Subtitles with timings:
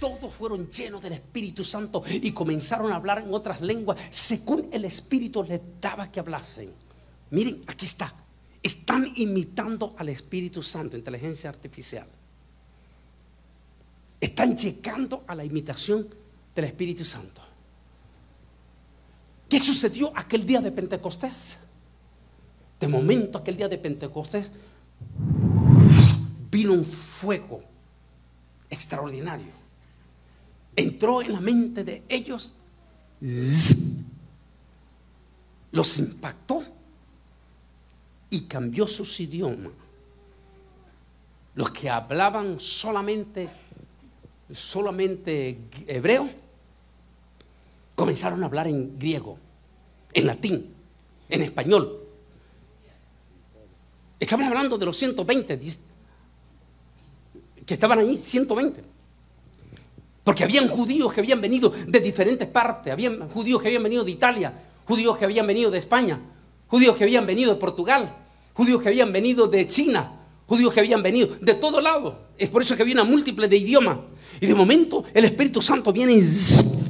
[0.00, 4.84] Todos fueron llenos del Espíritu Santo y comenzaron a hablar en otras lenguas según el
[4.84, 6.72] Espíritu les daba que hablasen.
[7.30, 8.12] Miren, aquí está.
[8.62, 12.06] Están imitando al Espíritu Santo, inteligencia artificial.
[14.20, 16.08] Están llegando a la imitación
[16.54, 17.42] del Espíritu Santo.
[19.48, 21.58] ¿Qué sucedió aquel día de Pentecostés?
[22.80, 24.52] De momento, aquel día de Pentecostés,
[26.50, 27.62] vino un fuego
[28.68, 29.57] extraordinario.
[30.78, 32.52] Entró en la mente de ellos,
[35.72, 36.62] los impactó
[38.30, 39.72] y cambió sus idiomas.
[41.56, 43.48] Los que hablaban solamente,
[44.52, 46.30] solamente hebreo,
[47.96, 49.36] comenzaron a hablar en griego,
[50.12, 50.72] en latín,
[51.28, 52.04] en español.
[54.20, 55.58] Estamos hablando de los 120
[57.66, 58.97] que estaban ahí, 120.
[60.28, 64.10] Porque habían judíos que habían venido de diferentes partes, habían judíos que habían venido de
[64.10, 64.52] Italia,
[64.84, 66.20] judíos que habían venido de España,
[66.66, 68.14] judíos que habían venido de Portugal,
[68.52, 70.12] judíos que habían venido de China,
[70.46, 72.26] judíos que habían venido de todo lado.
[72.36, 74.00] Es por eso que había una múltiple de idiomas.
[74.38, 76.22] Y de momento el Espíritu Santo viene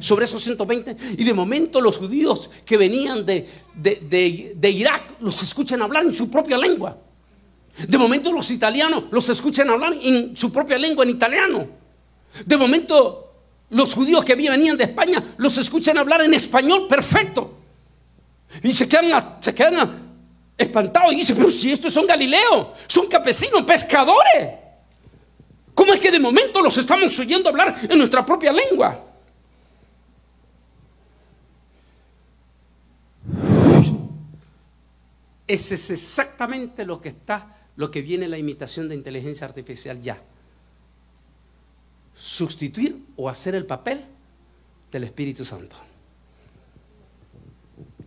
[0.00, 5.40] sobre esos 120 y de momento los judíos que venían de, de, de Irak los
[5.44, 6.98] escuchan hablar en su propia lengua.
[7.86, 11.68] De momento los italianos los escuchan hablar en su propia lengua, en italiano.
[12.44, 13.27] De momento
[13.70, 17.58] los judíos que venían de España los escuchan hablar en español perfecto.
[18.62, 20.08] Y se quedan, se quedan
[20.56, 24.48] espantados y dicen, pero si estos son galileos, son campesinos, pescadores.
[25.74, 29.04] ¿Cómo es que de momento los estamos oyendo hablar en nuestra propia lengua?
[35.46, 40.20] Ese es exactamente lo que está, lo que viene la imitación de inteligencia artificial ya.
[42.18, 44.00] Sustituir o hacer el papel
[44.90, 45.76] del Espíritu Santo.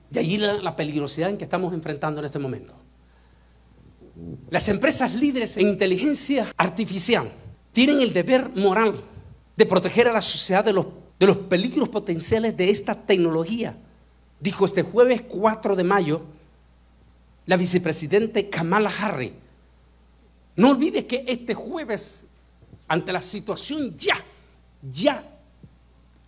[0.10, 2.76] De ahí la, peligrosidad en que estamos enfrentando en este momento.
[4.50, 7.32] Las empresas líderes en inteligencia artificial
[7.72, 9.02] tienen el deber moral
[9.56, 13.78] de proteger a la sociedad de los, de los peligros potenciales de esta tecnología.
[14.42, 16.26] Dijo este jueves 4 de mayo
[17.46, 19.32] la vicepresidente Kamala Harris.
[20.56, 22.28] No olvide que este jueves,
[22.92, 24.22] ante la situación ya,
[24.82, 25.24] ya,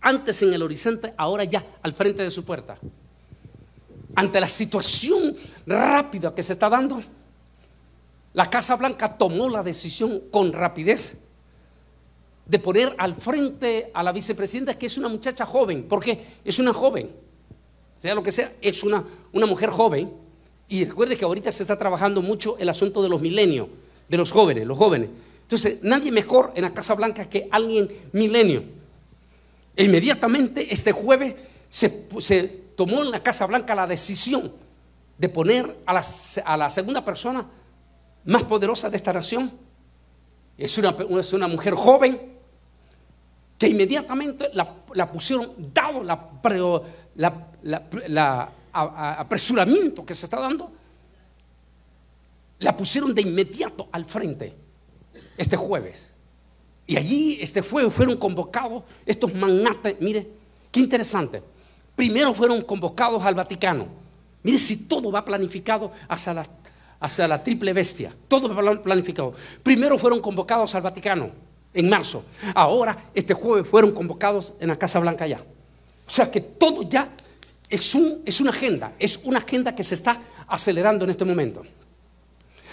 [0.00, 2.78] antes en el horizonte, ahora ya al frente de su puerta,
[4.14, 5.36] ante la situación
[5.66, 7.02] rápida que se está dando,
[8.32, 11.24] la Casa Blanca tomó la decisión con rapidez
[12.46, 16.72] de poner al frente a la vicepresidenta, que es una muchacha joven, porque es una
[16.72, 17.10] joven,
[17.98, 19.04] sea lo que sea, es una,
[19.34, 20.10] una mujer joven.
[20.70, 23.68] Y recuerde que ahorita se está trabajando mucho el asunto de los milenios,
[24.08, 25.10] de los jóvenes, los jóvenes.
[25.44, 28.64] Entonces, nadie mejor en la Casa Blanca que alguien milenio.
[29.76, 31.36] E inmediatamente este jueves
[31.68, 31.90] se,
[32.76, 34.50] tomó en la Casa Blanca la decisión
[35.18, 35.92] de poner a
[36.56, 37.46] la, segunda persona
[38.24, 39.52] más poderosa de esta nación.
[40.56, 42.18] Es una, es una mujer joven,
[43.58, 46.20] que inmediatamente la, pusieron, dado la,
[48.72, 50.72] apresuramiento que se está dando,
[52.60, 54.63] la pusieron de inmediato al frente
[55.36, 56.12] este jueves.
[56.86, 60.28] Y allí este jueves fueron convocados estos magnates, mire,
[60.70, 61.42] qué interesante.
[61.96, 63.86] Primero fueron convocados al Vaticano.
[64.42, 66.46] Mire si todo va planificado hacia la,
[67.00, 68.14] hacia la triple bestia.
[68.28, 69.32] Todo va planificado.
[69.62, 71.30] Primero fueron convocados al Vaticano
[71.72, 72.24] en marzo.
[72.54, 75.38] Ahora, este jueves, fueron convocados en la Casa Blanca ya.
[76.06, 77.08] O sea que todo ya
[77.68, 81.62] es, un, es una agenda, es una agenda que se está acelerando en este momento.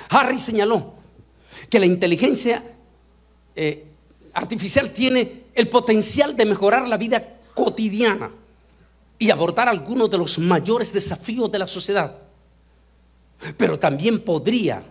[0.10, 1.01] Harry señaló
[1.70, 2.64] que la inteligencia,
[3.56, 3.86] eh,
[4.34, 8.32] artificial tiene el potencial de mejorar la vida cotidiana
[9.20, 12.18] y abordar algunos de los mayores desafíos de la sociedad.
[13.58, 14.84] Pero también podría,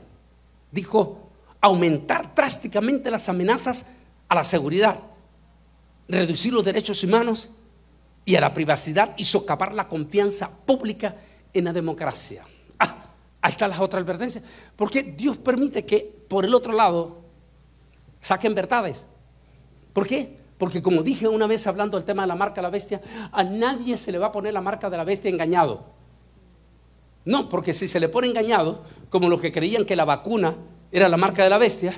[0.70, 1.30] dijo,
[1.60, 3.92] aumentar drásticamente las amenazas
[4.28, 5.00] a la seguridad,
[6.08, 7.50] reducir los derechos humanos
[8.24, 11.16] y a la privacidad y socavar la confianza pública
[11.52, 12.44] en la democracia.
[13.42, 14.44] Ah, ahí están las otras advertencias.
[14.76, 17.18] Porque Dios permite que por el otro lado
[18.20, 19.06] saquen verdades.
[19.92, 20.38] ¿Por qué?
[20.58, 23.00] Porque como dije una vez hablando del tema de la marca de la bestia,
[23.32, 25.84] a nadie se le va a poner la marca de la bestia engañado.
[27.24, 30.54] No, porque si se le pone engañado, como los que creían que la vacuna
[30.92, 31.92] era la marca de la bestia,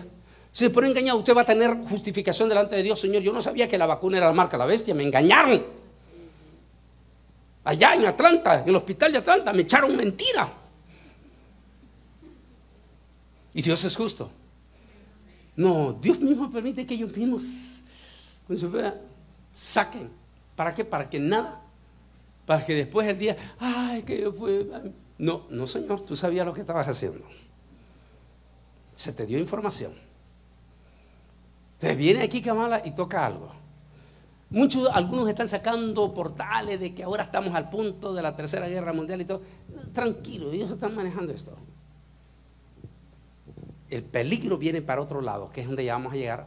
[0.52, 3.22] si se pone engañado, usted va a tener justificación delante de Dios, Señor.
[3.22, 5.64] Yo no sabía que la vacuna era la marca de la bestia, me engañaron.
[7.64, 10.48] Allá en Atlanta, en el hospital de Atlanta, me echaron mentira.
[13.54, 14.30] Y Dios es justo.
[15.56, 17.84] No, Dios mismo permite que ellos mismos
[19.52, 20.10] saquen.
[20.56, 20.84] ¿Para qué?
[20.84, 21.60] Para que nada.
[22.46, 24.70] Para que después el día, ay, que yo fui.
[25.18, 27.24] No, no, Señor, tú sabías lo que estabas haciendo.
[28.94, 29.92] Se te dio información.
[31.78, 33.52] Te viene aquí Kamala y toca algo.
[34.50, 38.92] Muchos, algunos están sacando portales de que ahora estamos al punto de la tercera guerra
[38.92, 39.42] mundial y todo.
[39.92, 41.56] Tranquilo, ellos están manejando esto.
[43.92, 46.46] El peligro viene para otro lado, que es donde ya vamos a llegar.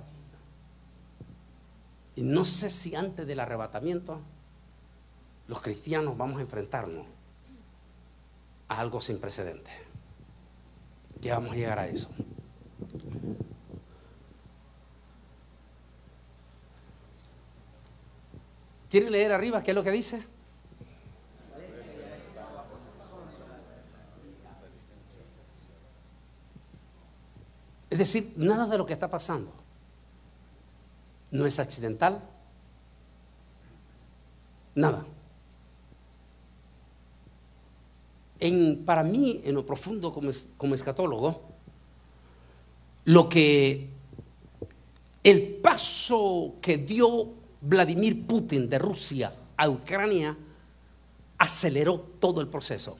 [2.15, 4.19] Y no sé si antes del arrebatamiento
[5.47, 7.05] los cristianos vamos a enfrentarnos
[8.67, 9.69] a algo sin precedente.
[11.21, 12.09] Ya vamos a llegar a eso.
[18.89, 20.25] ¿Quiere leer arriba qué es lo que dice?
[27.95, 29.53] Es decir, nada de lo que está pasando
[31.31, 32.21] no es accidental.
[34.75, 35.05] Nada.
[38.41, 41.41] En, para mí, en lo profundo como, como escatólogo,
[43.05, 43.89] lo que
[45.23, 47.29] el paso que dio
[47.61, 50.37] Vladimir Putin de Rusia a Ucrania
[51.37, 52.97] aceleró todo el proceso.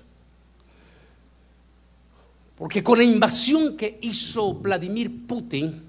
[2.58, 5.84] Porque con la invasión que hizo Vladimir Putin,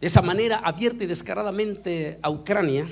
[0.00, 2.88] de esa manera abierta y descaradamente a Ucrania,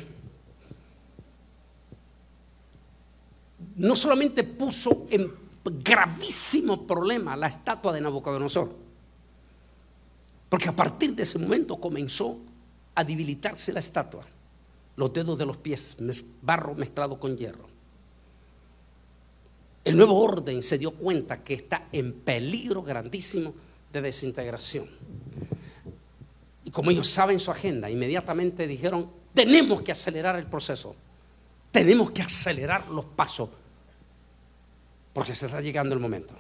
[3.77, 5.33] no solamente puso en
[5.65, 8.71] gravísimo problema la estatua de Nabucodonosor,
[10.49, 12.39] porque a partir de ese momento comenzó
[12.95, 14.25] a debilitarse la estatua,
[14.97, 15.97] los dedos de los pies,
[16.43, 17.80] barro mezclado con hierro.
[19.85, 23.55] El nuevo orden se dio cuenta que está en peligro grandísimo
[23.93, 24.89] de desintegración.
[26.65, 30.95] Y como ellos saben su agenda, inmediatamente dijeron, tenemos que acelerar el proceso,
[31.71, 33.49] tenemos que acelerar los pasos,
[35.13, 36.35] porque se está llegando el momento.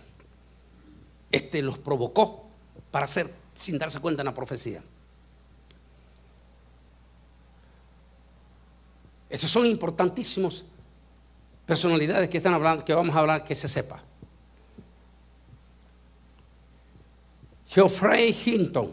[1.33, 2.47] Este los provocó
[2.91, 4.83] para hacer, sin darse cuenta, una profecía.
[9.31, 10.65] Estos son importantísimos
[11.70, 14.02] personalidades que están hablando, que vamos a hablar, que se sepa.
[17.69, 18.90] Geoffrey Hinton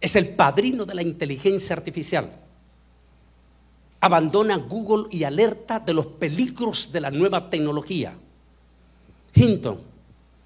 [0.00, 2.30] es el padrino de la inteligencia artificial.
[3.98, 8.14] Abandona Google y alerta de los peligros de la nueva tecnología.
[9.34, 9.80] Hinton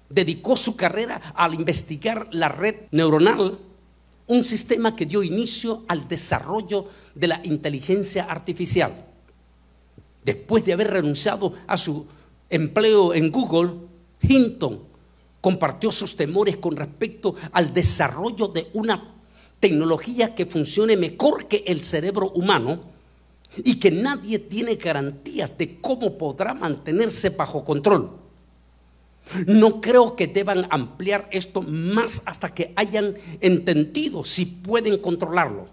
[0.09, 3.59] dedicó su carrera al investigar la red neuronal
[4.25, 9.06] un sistema que dio inicio al desarrollo de la inteligencia artificial.
[10.27, 12.05] Después de haber renunciado a su
[12.49, 13.75] empleo en Google,
[14.21, 14.81] Hinton
[15.39, 19.01] compartió sus temores con respecto al desarrollo de una
[19.61, 22.81] tecnología que funcione mejor que el cerebro humano
[23.63, 28.11] y que nadie tiene garantías de cómo podrá mantenerse bajo control.
[29.45, 35.69] No creo que deban ampliar esto más hasta que hayan entendido si pueden controlarlo,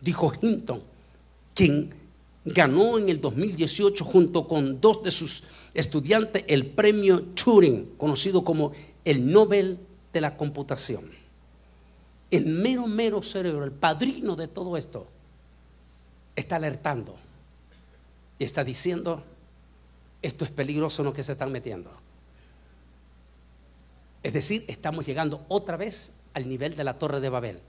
[0.00, 0.82] dijo Hinton,
[1.54, 1.99] quien
[2.44, 5.44] ganó en el 2018 junto con dos de sus
[5.74, 8.72] estudiantes el premio Turing, conocido como
[9.04, 9.78] el Nobel
[10.12, 11.10] de la Computación.
[12.30, 15.06] El mero, mero cerebro, el padrino de todo esto,
[16.36, 17.16] está alertando
[18.38, 19.22] y está diciendo,
[20.22, 21.90] esto es peligroso lo que se están metiendo.
[24.22, 27.60] Es decir, estamos llegando otra vez al nivel de la torre de Babel.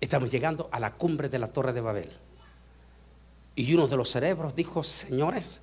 [0.00, 2.10] Estamos llegando a la cumbre de la torre de Babel.
[3.60, 5.60] Y uno de los cerebros dijo, señores,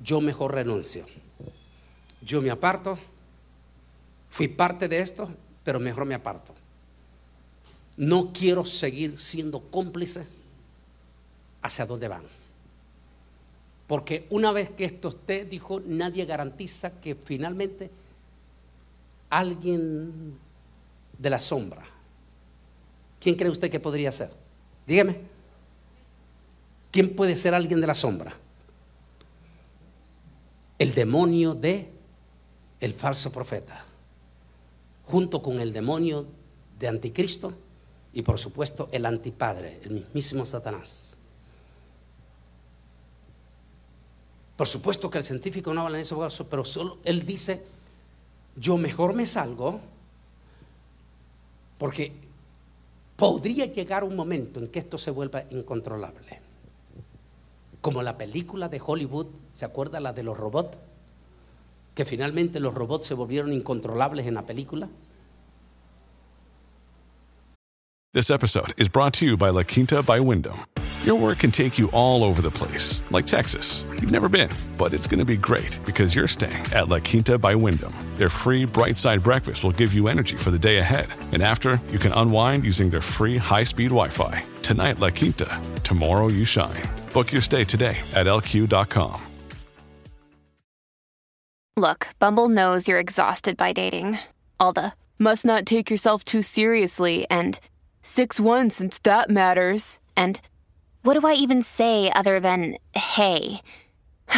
[0.00, 1.06] yo mejor renuncio.
[2.20, 2.98] Yo me aparto.
[4.28, 5.30] Fui parte de esto,
[5.64, 6.54] pero mejor me aparto.
[7.96, 10.26] no quiero seguir siendo cómplice
[11.62, 12.24] hacia dónde van.
[13.86, 17.90] Porque una vez que esto esté, dijo, nadie garantiza que finalmente
[19.30, 20.38] alguien
[21.16, 21.82] de la sombra,
[23.18, 24.30] ¿quién cree usted que podría ser?
[24.86, 25.37] Dígame,
[26.90, 28.34] ¿quién puede ser alguien de la sombra?
[30.78, 31.90] El demonio de
[32.80, 33.84] el falso profeta,
[35.04, 36.26] junto con el demonio
[36.78, 37.52] de anticristo
[38.12, 41.18] y por supuesto el antipadre, el mismísimo Satanás.
[44.56, 47.64] Por supuesto que el científico no habla en eso, pero solo él dice,
[48.56, 49.80] yo mejor me salgo
[51.78, 52.12] porque
[53.16, 56.47] podría llegar un momento en que esto se vuelva incontrolable.
[57.80, 60.78] Como la película de Hollywood, ¿se acuerda la de los robots?
[61.94, 64.88] Que finalmente los robots se volvieron incontrolables en la película.
[68.14, 70.58] This episode is brought to you by La Quinta by Wyndham.
[71.04, 73.84] Your work can take you all over the place, like Texas.
[74.00, 77.38] You've never been, but it's going to be great because you're staying at La Quinta
[77.38, 77.92] by Wyndham.
[78.16, 81.06] Their free bright side breakfast will give you energy for the day ahead.
[81.32, 84.42] And after, you can unwind using their free high speed Wi Fi.
[84.68, 85.48] Tonight, La Quinta.
[85.82, 86.82] Tomorrow, you shine.
[87.14, 89.18] Book your stay today at lq.com.
[91.78, 94.18] Look, Bumble knows you're exhausted by dating.
[94.60, 97.58] All the must not take yourself too seriously and
[98.02, 100.00] 6 1 since that matters.
[100.14, 100.38] And
[101.00, 103.62] what do I even say other than hey?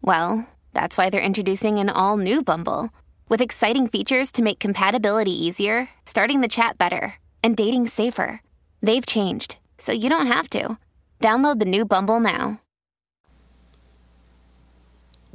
[0.00, 2.88] well, that's why they're introducing an all new Bumble
[3.28, 8.40] with exciting features to make compatibility easier, starting the chat better, and dating safer.
[8.82, 10.78] They've changed, so you don't have to.
[11.20, 12.60] Download the new Bumble now.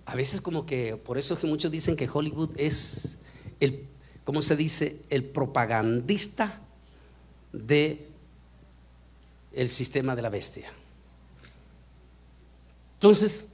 [0.07, 3.19] A veces como que, por eso es que muchos dicen que Hollywood es
[3.59, 3.87] el,
[4.23, 5.01] ¿cómo se dice?
[5.09, 6.61] El propagandista
[7.51, 8.07] de
[9.53, 10.71] el sistema de la bestia.
[12.95, 13.53] Entonces,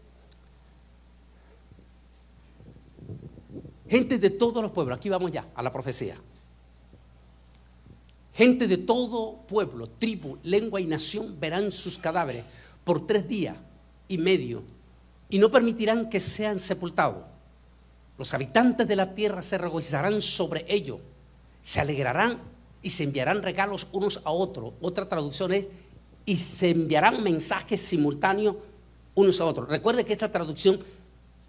[3.87, 6.17] gente de todos los pueblos, aquí vamos ya a la profecía.
[8.33, 12.45] Gente de todo pueblo, tribu, lengua y nación verán sus cadáveres
[12.83, 13.57] por tres días
[14.07, 14.63] y medio
[15.29, 17.23] y no permitirán que sean sepultados.
[18.17, 20.99] Los habitantes de la tierra se regocijarán sobre ello,
[21.61, 22.39] se alegrarán
[22.81, 24.73] y se enviarán regalos unos a otros.
[24.81, 25.67] Otra traducción es,
[26.25, 28.55] y se enviarán mensajes simultáneos
[29.15, 29.67] unos a otros.
[29.67, 30.79] Recuerde que esta traducción,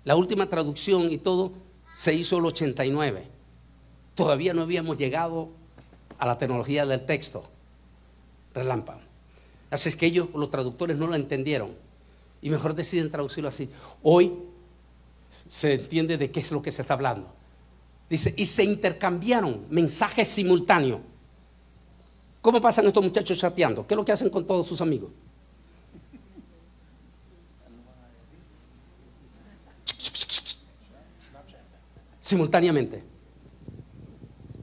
[0.04, 1.52] la última traducción y todo,
[1.94, 3.26] se hizo el 89.
[4.14, 5.50] Todavía no habíamos llegado
[6.22, 7.44] a la tecnología del texto.
[8.54, 9.00] Relámpago.
[9.70, 11.72] Así es que ellos, los traductores, no lo entendieron.
[12.40, 13.68] Y mejor deciden traducirlo así.
[14.04, 14.32] Hoy
[15.28, 17.28] se entiende de qué es lo que se está hablando.
[18.08, 21.00] Dice, y se intercambiaron mensajes simultáneos.
[22.40, 23.84] ¿Cómo pasan estos muchachos chateando?
[23.84, 25.10] ¿Qué es lo que hacen con todos sus amigos?
[32.20, 33.11] Simultáneamente.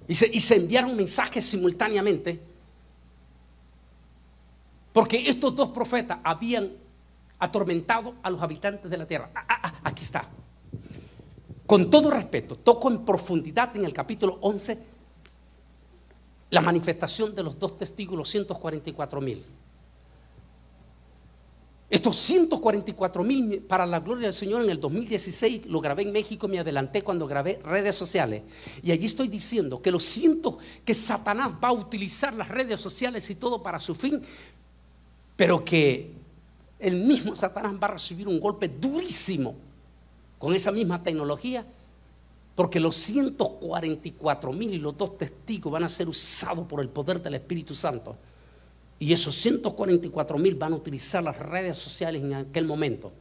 [0.09, 2.41] Y se, y se enviaron mensajes simultáneamente.
[4.91, 6.71] Porque estos dos profetas habían
[7.37, 9.29] atormentado a los habitantes de la tierra.
[9.35, 10.27] Ah, ah, ah, aquí está.
[11.67, 14.79] Con todo respeto, toco en profundidad en el capítulo 11
[16.49, 19.45] la manifestación de los dos testigos, los 144 mil.
[21.89, 26.47] Estos 144 mil para la gloria del Señor en el 2016 lo grabé en México,
[26.47, 28.43] me adelanté cuando grabé redes sociales.
[28.83, 33.27] Y allí estoy diciendo que lo siento que Satanás va a utilizar las redes sociales
[33.31, 34.21] y todo para su fin,
[35.35, 36.11] pero que
[36.77, 39.55] el mismo Satanás va a recibir un golpe durísimo
[40.37, 41.65] con esa misma tecnología,
[42.53, 47.19] porque los 144 mil y los dos testigos van a ser usados por el poder
[47.19, 48.15] del Espíritu Santo.
[48.99, 53.13] Y esos 144 mil van a utilizar las redes sociales en aquel momento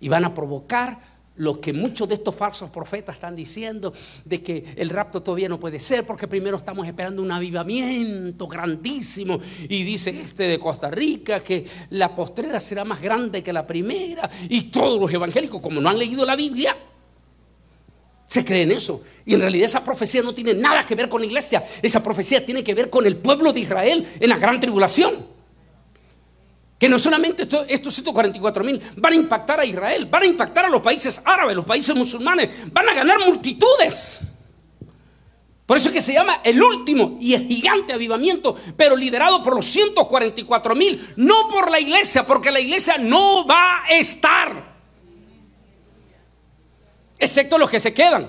[0.00, 3.92] y van a provocar lo que muchos de estos falsos profetas están diciendo,
[4.24, 9.40] de que el rapto todavía no puede ser, porque primero estamos esperando un avivamiento grandísimo.
[9.68, 14.28] Y dice este de Costa Rica que la postrera será más grande que la primera.
[14.48, 16.76] Y todos los evangélicos, como no han leído la Biblia,
[18.32, 19.04] se creen eso.
[19.26, 21.62] Y en realidad esa profecía no tiene nada que ver con la iglesia.
[21.82, 25.26] Esa profecía tiene que ver con el pueblo de Israel en la gran tribulación.
[26.78, 30.70] Que no solamente estos 144 mil van a impactar a Israel, van a impactar a
[30.70, 34.22] los países árabes, los países musulmanes, van a ganar multitudes.
[35.66, 39.54] Por eso es que se llama el último y el gigante avivamiento, pero liderado por
[39.54, 44.71] los 144 mil, no por la iglesia, porque la iglesia no va a estar,
[47.22, 48.28] excepto los que se quedan.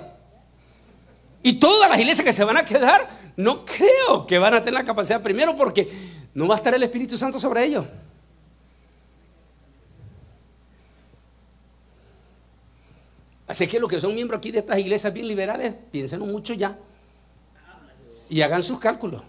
[1.41, 4.75] Y todas las iglesias que se van a quedar, no creo que van a tener
[4.75, 5.89] la capacidad primero porque
[6.33, 7.85] no va a estar el Espíritu Santo sobre ellos.
[13.47, 16.77] Así que los que son miembros aquí de estas iglesias bien liberales, piensen mucho ya.
[18.29, 19.21] Y hagan sus cálculos.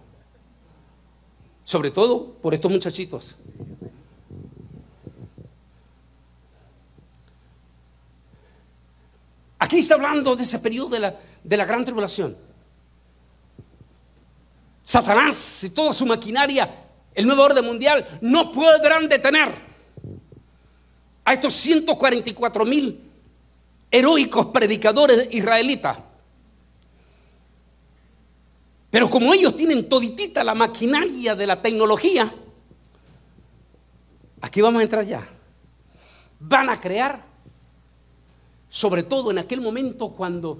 [1.64, 3.36] Sobre todo por estos muchachitos.
[9.84, 12.36] Está hablando de ese periodo de la, de la gran tribulación.
[14.82, 16.68] Satanás y toda su maquinaria,
[17.14, 19.54] el nuevo orden mundial, no podrán detener
[21.24, 23.00] a estos 144 mil
[23.90, 25.98] heroicos predicadores israelitas.
[28.90, 32.32] Pero como ellos tienen toditita la maquinaria de la tecnología,
[34.40, 35.26] aquí vamos a entrar ya.
[36.38, 37.24] Van a crear,
[38.74, 40.58] sobre todo en aquel momento cuando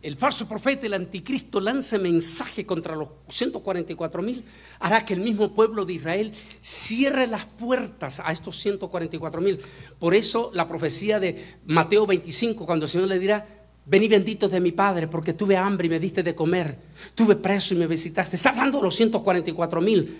[0.00, 4.44] el falso profeta, el anticristo, lance mensaje contra los 144 mil,
[4.78, 9.58] hará que el mismo pueblo de Israel cierre las puertas a estos 144 mil.
[9.98, 13.44] Por eso la profecía de Mateo 25, cuando el Señor le dirá,
[13.86, 16.78] vení benditos de mi Padre, porque tuve hambre y me diste de comer,
[17.16, 18.36] tuve preso y me visitaste.
[18.36, 20.16] Está hablando de los 144 mil.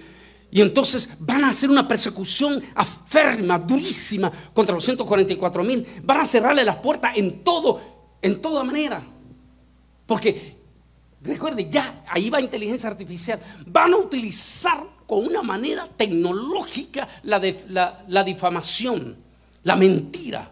[0.50, 5.84] Y entonces van a hacer una persecución aférrima, durísima contra los 144 mil.
[6.04, 7.80] Van a cerrarle las puertas en todo,
[8.22, 9.02] en toda manera.
[10.06, 10.56] Porque,
[11.22, 13.40] recuerde, ya ahí va inteligencia artificial.
[13.66, 17.40] Van a utilizar con una manera tecnológica la,
[18.06, 19.16] la difamación,
[19.64, 20.50] la mentira.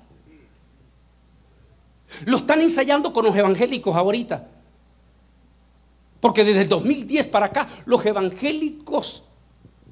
[2.26, 4.48] Lo están ensayando con los evangélicos ahorita.
[6.20, 9.24] Porque desde el 2010 para acá los evangélicos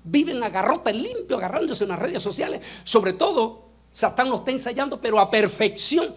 [0.05, 2.63] viven a garrote limpio, agarrándose en las redes sociales.
[2.85, 6.15] Sobre todo, Satán lo está ensayando, pero a perfección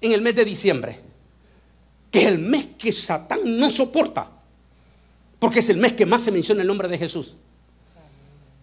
[0.00, 1.14] en el mes de diciembre
[2.14, 4.30] que es el mes que Satán no soporta,
[5.40, 7.34] porque es el mes que más se menciona el nombre de Jesús.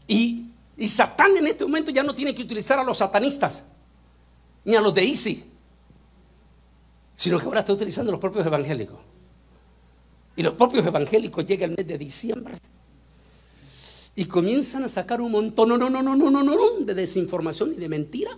[0.08, 0.54] Y,
[0.88, 3.66] Satán en este momento ya no tiene que utilizar a los satanistas,
[4.64, 5.44] ni a los de Isi,
[7.14, 9.00] sino que ahora está utilizando los propios evangélicos.
[10.38, 12.58] Y los propios evangélicos llegan el mes de diciembre
[14.16, 17.74] y comienzan a sacar un montón no, no, no, no, no, no, no, de desinformación
[17.74, 18.32] y de mentira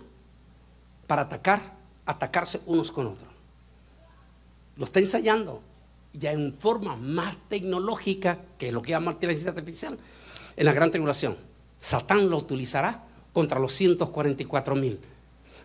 [1.06, 3.32] para atacar, atacarse unos con otros.
[4.76, 5.62] Lo está ensayando
[6.12, 9.98] ya en forma más tecnológica que lo que llama inteligencia artificial
[10.56, 11.36] en la gran tribulación.
[11.78, 15.00] Satán lo utilizará contra los 144 mil.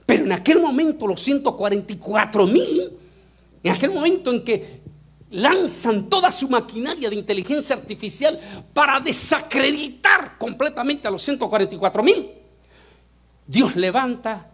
[0.06, 2.98] Pero en aquel momento los 144 mil,
[3.64, 4.82] en aquel momento en que
[5.32, 8.40] lanzan toda su maquinaria de inteligencia artificial
[8.74, 12.32] para desacreditar completamente a los 144 mil,
[13.46, 14.48] Dios levanta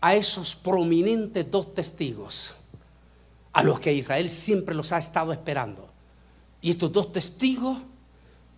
[0.00, 2.56] a esos prominentes dos testigos
[3.52, 5.88] a los que Israel siempre los ha estado esperando.
[6.60, 7.78] Y estos dos testigos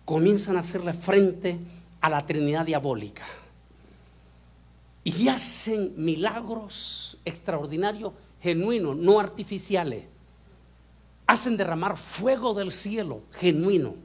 [0.05, 1.57] comienzan a hacerle frente
[2.01, 3.25] a la Trinidad diabólica.
[5.03, 10.05] Y hacen milagros extraordinarios, genuinos, no artificiales.
[11.27, 13.95] Hacen derramar fuego del cielo, genuino.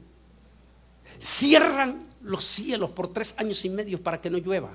[1.19, 4.71] Cierran los cielos por tres años y medio para que no llueva.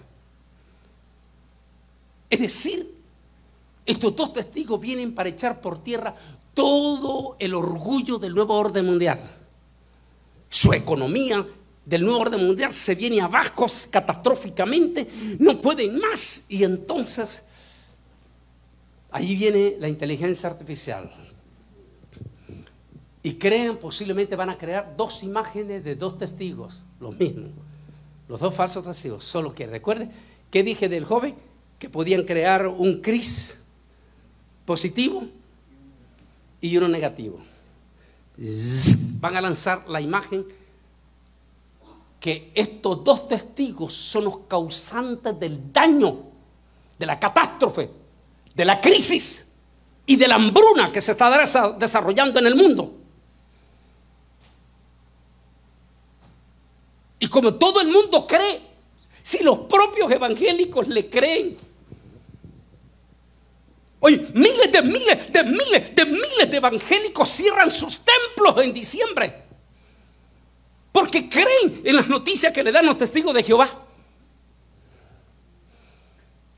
[2.29, 2.97] Es decir,
[3.85, 6.15] estos dos testigos vienen para echar por tierra
[6.55, 9.21] todo el orgullo del nuevo orden mundial.
[10.49, 11.47] Su economía
[11.85, 16.47] del nuevo orden mundial se viene abajo catastróficamente, no pueden más.
[16.49, 17.45] Y entonces,
[19.11, 21.26] ahí viene la inteligencia artificial.
[23.27, 27.51] Y creen, posiblemente van a crear dos imágenes de dos testigos, los mismos,
[28.29, 29.25] los dos falsos testigos.
[29.25, 30.09] Solo que recuerde,
[30.49, 31.35] ¿qué dije del joven?
[31.81, 33.65] Que podían crear un Cris
[34.65, 35.27] positivo
[36.61, 37.41] y uno negativo.
[39.19, 40.47] Van a lanzar la imagen
[42.21, 46.27] que estos dos testigos son los causantes del daño,
[46.97, 47.91] de la catástrofe,
[48.55, 49.57] de la crisis
[50.07, 52.96] y de la hambruna que se está desarrollando en el mundo.
[57.19, 58.61] Y como todo el mundo cree,
[59.23, 61.57] si los propios evangélicos le creen
[64.01, 69.43] Oye, miles de miles de miles de miles de evangélicos cierran sus templos en diciembre.
[70.93, 73.69] Porque creen en las noticias que le dan los testigos de Jehová.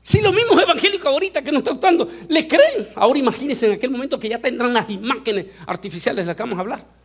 [0.01, 3.89] Si los mismos evangélicos ahorita que nos están dando le creen, ahora imagínense en aquel
[3.89, 6.98] momento que ya tendrán las imágenes artificiales de las que vamos a hablar.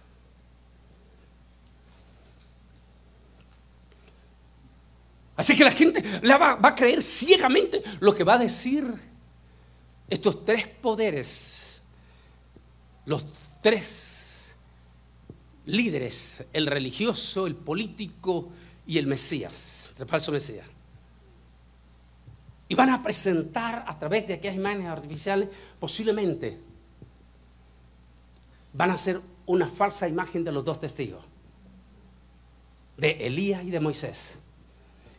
[5.36, 8.84] Así que la gente va, va a creer ciegamente lo que va a decir
[10.08, 11.80] estos tres poderes,
[13.06, 13.24] los
[13.62, 14.54] tres
[15.66, 18.50] líderes, el religioso, el político
[18.86, 20.66] y el Mesías, el falso Mesías.
[22.68, 26.60] Y van a presentar a través de aquellas imágenes artificiales, posiblemente,
[28.72, 31.24] van a hacer una falsa imagen de los dos testigos,
[32.96, 34.43] de Elías y de Moisés.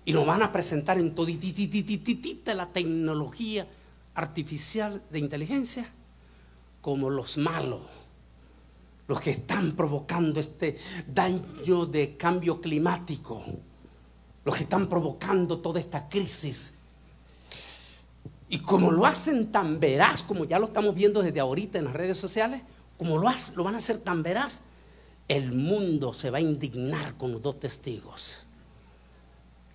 [0.06, 3.68] Y nos van a presentar en todititititita la tecnología
[4.14, 5.90] artificial de inteligencia
[6.82, 7.82] como los malos,
[9.08, 13.44] los que están provocando este daño de cambio climático,
[14.44, 16.84] los que están provocando toda esta crisis.
[18.48, 21.96] Y como lo hacen tan veraz, como ya lo estamos viendo desde ahorita en las
[21.96, 22.62] redes sociales,
[22.98, 24.66] como lo, lo van a hacer tan veraz,
[25.28, 28.45] el mundo se va a indignar con los dos testigos.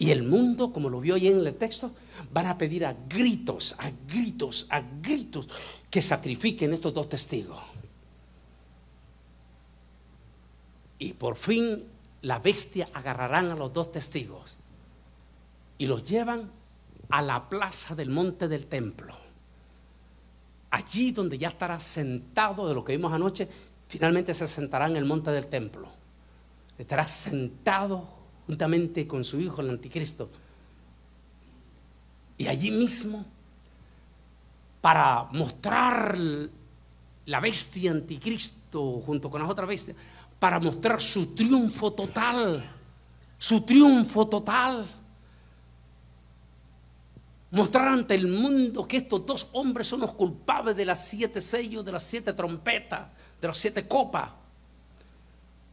[0.00, 1.90] Y el mundo, como lo vio ahí en el texto,
[2.32, 5.46] van a pedir a gritos, a gritos, a gritos
[5.90, 7.58] que sacrifiquen estos dos testigos.
[10.98, 11.84] Y por fin
[12.22, 14.56] la bestia agarrarán a los dos testigos
[15.76, 16.50] y los llevan
[17.10, 19.14] a la plaza del monte del templo.
[20.70, 23.46] Allí donde ya estará sentado de lo que vimos anoche,
[23.86, 25.90] finalmente se sentará en el monte del templo.
[26.78, 30.29] Estará sentado juntamente con su hijo, el anticristo.
[32.38, 33.24] Y allí mismo,
[34.81, 36.18] para mostrar
[37.26, 39.96] la bestia anticristo junto con las otras bestias,
[40.38, 42.64] para mostrar su triunfo total,
[43.38, 44.87] su triunfo total.
[47.53, 51.85] Mostrar ante el mundo que estos dos hombres son los culpables de las siete sellos,
[51.85, 53.09] de las siete trompetas,
[53.40, 54.31] de las siete copas,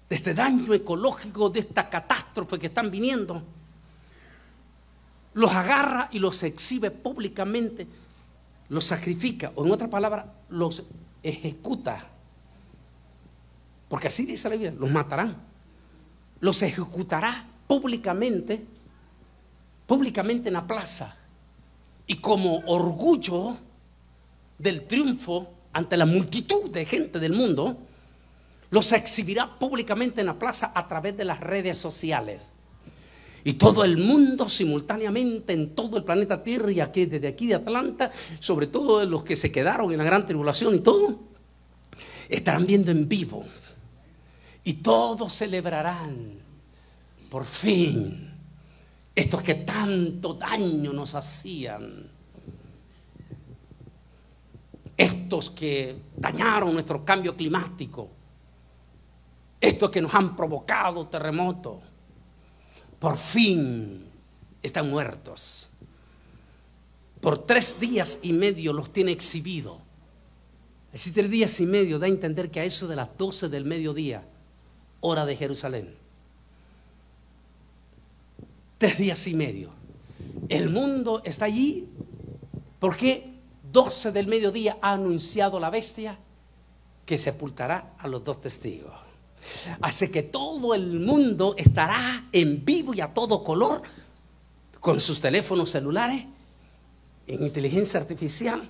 [0.09, 3.43] de este daño ecológico, de esta catástrofe que están viniendo.
[5.33, 7.87] Los agarra y los exhibe públicamente,
[8.69, 10.83] los sacrifica, o en otra palabra, los
[11.23, 12.07] ejecuta
[13.89, 15.35] porque así dice la Biblia, los matarán.
[16.39, 18.63] Los ejecutará públicamente,
[19.85, 21.15] públicamente en la plaza.
[22.05, 23.57] Y como orgullo
[24.57, 27.77] del triunfo ante la multitud de gente del mundo,
[28.69, 32.53] los exhibirá públicamente en la plaza a través de las redes sociales.
[33.43, 37.55] Y todo el mundo simultáneamente en todo el planeta Tierra y aquí desde aquí de
[37.55, 41.19] Atlanta, sobre todo los que se quedaron en la gran tribulación y todo,
[42.27, 43.45] estarán viendo en vivo
[44.65, 46.33] y todos celebrarán,
[47.29, 48.33] por fin,
[49.15, 52.05] estos que tanto daño nos hacían.
[54.97, 58.16] Estos que dañaron nuestro cambio climático.
[59.59, 61.81] Estos que nos han provocado terremotos.
[62.99, 64.07] Por fin
[64.61, 65.71] están muertos.
[67.21, 69.79] Por tres días y medio los tiene exhibido.
[70.93, 73.65] Así tres días y medio da a entender que a eso de las doce del
[73.65, 74.23] mediodía
[75.01, 75.93] hora de Jerusalén.
[78.77, 79.69] Tres días y medio.
[80.49, 81.89] El mundo está allí
[82.79, 83.33] porque
[83.71, 86.17] 12 del mediodía ha anunciado la bestia
[87.05, 89.06] que sepultará a los dos testigos.
[89.81, 91.99] Hace que todo el mundo estará
[92.31, 93.81] en vivo y a todo color
[94.79, 96.25] con sus teléfonos celulares
[97.27, 98.61] en inteligencia artificial,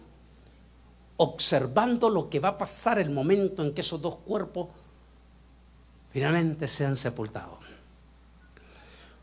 [1.18, 4.68] observando lo que va a pasar el momento en que esos dos cuerpos
[6.12, 7.60] finalmente sean sepultados.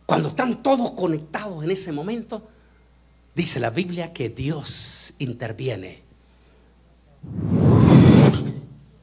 [0.06, 2.42] Cuando están todos conectados en ese momento,
[3.34, 6.02] dice la Biblia que Dios interviene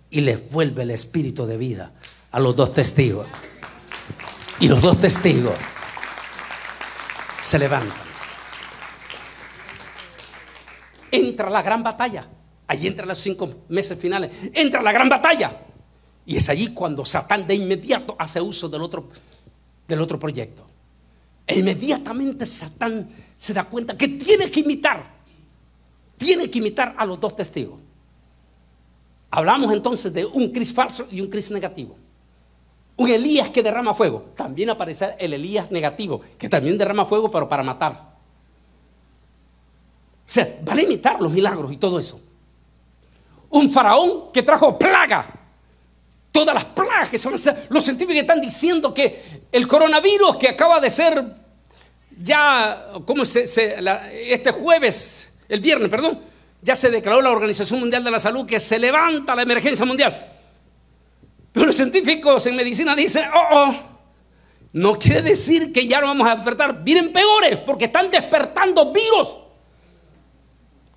[0.10, 1.92] y les vuelve el espíritu de vida
[2.32, 3.28] a los dos testigos.
[4.60, 5.56] Y los dos testigos
[7.40, 7.98] se levantan.
[11.12, 12.28] Entra la gran batalla.
[12.68, 14.32] Allí entra los cinco meses finales.
[14.54, 15.66] Entra la gran batalla.
[16.26, 19.10] Y es allí cuando Satán de inmediato hace uso del otro,
[19.88, 20.66] del otro proyecto.
[21.46, 25.04] E inmediatamente Satán se da cuenta que tiene que imitar,
[26.16, 27.80] tiene que imitar a los dos testigos.
[29.32, 31.98] Hablamos entonces de un Cris falso y un Cris negativo.
[33.02, 34.28] Un Elías que derrama fuego.
[34.36, 37.94] También aparece el Elías negativo, que también derrama fuego, pero para matar.
[37.94, 42.22] O sea, van a imitar los milagros y todo eso.
[43.50, 45.26] Un faraón que trajo plaga
[46.32, 47.66] todas las plagas que se van a hacer.
[47.70, 51.26] Los científicos están diciendo que el coronavirus que acaba de ser
[52.22, 53.46] ya, ¿cómo se,
[54.32, 56.20] este jueves, el viernes, perdón,
[56.62, 60.31] ya se declaró la Organización Mundial de la Salud que se levanta la emergencia mundial.
[61.52, 63.76] Pero los científicos en medicina dicen, oh, oh,
[64.74, 66.84] no quiere decir que ya no vamos a despertar.
[66.84, 69.42] Vienen peores porque están despertando virus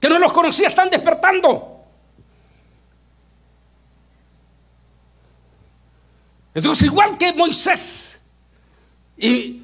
[0.04, 1.80] que no los conocía, están despertando.
[6.52, 8.26] Entonces, igual que Moisés,
[9.16, 9.62] y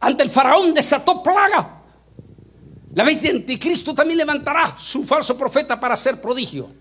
[0.00, 1.82] ante el faraón desató plaga,
[2.94, 6.72] la bestia anticristo también levantará su falso profeta para hacer prodigio.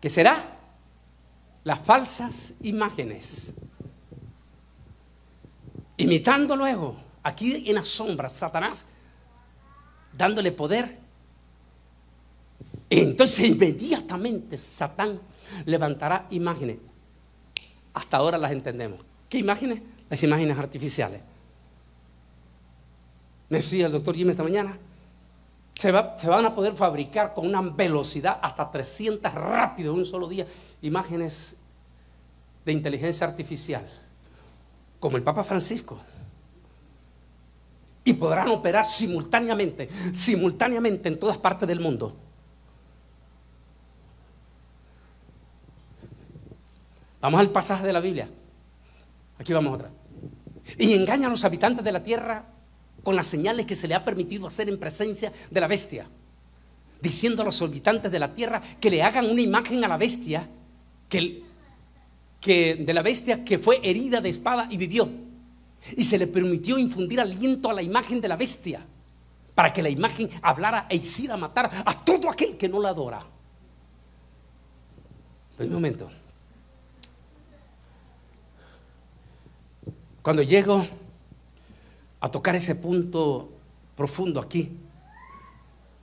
[0.00, 0.57] ¿Qué será?
[1.64, 3.54] Las falsas imágenes.
[5.96, 8.90] Imitando luego, aquí en las sombras, Satanás,
[10.12, 10.98] dándole poder.
[12.90, 15.20] Entonces inmediatamente Satán
[15.66, 16.78] levantará imágenes.
[17.94, 19.04] Hasta ahora las entendemos.
[19.28, 19.80] ¿Qué imágenes?
[20.08, 21.20] Las imágenes artificiales.
[23.48, 24.78] Me decía el doctor Jimmy esta mañana,
[25.74, 30.46] se, van a poder fabricar con una velocidad hasta 300 rápido en un solo día
[30.82, 31.60] imágenes
[32.64, 33.86] de inteligencia artificial,
[35.00, 35.98] como el Papa Francisco.
[38.04, 42.16] Y podrán operar simultáneamente, simultáneamente en todas partes del mundo.
[47.20, 48.30] Vamos al pasaje de la Biblia.
[49.38, 49.90] Aquí vamos otra.
[50.78, 52.46] Y engaña a los habitantes de la tierra
[53.02, 56.06] con las señales que se le ha permitido hacer en presencia de la bestia.
[57.00, 60.48] Diciendo a los habitantes de la tierra que le hagan una imagen a la bestia,
[61.08, 61.44] que,
[62.76, 65.08] de la bestia que fue herida de espada y vivió.
[65.96, 68.84] Y se le permitió infundir aliento a la imagen de la bestia,
[69.54, 73.24] para que la imagen hablara e hiciera matar a todo aquel que no la adora.
[75.58, 76.10] Un momento.
[80.22, 80.86] Cuando llego
[82.20, 83.50] a tocar ese punto
[83.96, 84.78] profundo aquí,